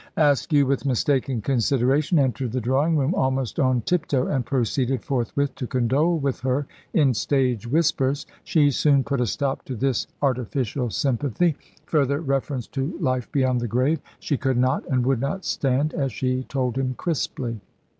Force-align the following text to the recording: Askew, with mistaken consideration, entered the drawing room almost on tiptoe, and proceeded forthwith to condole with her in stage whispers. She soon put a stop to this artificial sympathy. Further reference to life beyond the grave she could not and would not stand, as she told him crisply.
Askew, 0.17 0.65
with 0.65 0.83
mistaken 0.83 1.41
consideration, 1.41 2.17
entered 2.17 2.53
the 2.53 2.59
drawing 2.59 2.95
room 2.97 3.13
almost 3.13 3.59
on 3.59 3.81
tiptoe, 3.81 4.25
and 4.25 4.43
proceeded 4.43 5.03
forthwith 5.05 5.53
to 5.53 5.67
condole 5.67 6.17
with 6.17 6.39
her 6.39 6.65
in 6.91 7.13
stage 7.13 7.67
whispers. 7.67 8.25
She 8.43 8.71
soon 8.71 9.03
put 9.03 9.21
a 9.21 9.27
stop 9.27 9.63
to 9.65 9.75
this 9.75 10.07
artificial 10.19 10.89
sympathy. 10.89 11.55
Further 11.85 12.19
reference 12.19 12.65
to 12.69 12.97
life 12.97 13.31
beyond 13.31 13.61
the 13.61 13.67
grave 13.67 14.01
she 14.19 14.37
could 14.37 14.57
not 14.57 14.83
and 14.89 15.05
would 15.05 15.21
not 15.21 15.45
stand, 15.45 15.93
as 15.93 16.11
she 16.11 16.45
told 16.49 16.79
him 16.79 16.95
crisply. 16.97 17.59